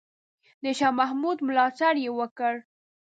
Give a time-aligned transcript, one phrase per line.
[0.63, 2.53] د شاه محمود ملاتړ یې وکړ.